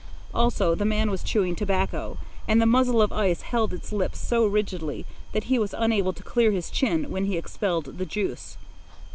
Also, 0.33 0.73
the 0.73 0.83
man 0.83 1.11
was 1.11 1.21
chewing 1.21 1.55
tobacco, 1.55 2.17
and 2.47 2.59
the 2.59 2.65
muzzle 2.65 3.03
of 3.03 3.11
ice 3.11 3.43
held 3.43 3.71
his 3.71 3.91
lips 3.91 4.17
so 4.19 4.47
rigidly 4.47 5.05
that 5.31 5.43
he 5.43 5.59
was 5.59 5.75
unable 5.77 6.11
to 6.11 6.23
clear 6.23 6.49
his 6.49 6.71
chin 6.71 7.11
when 7.11 7.25
he 7.25 7.37
expelled 7.37 7.99
the 7.99 8.05
juice. 8.07 8.57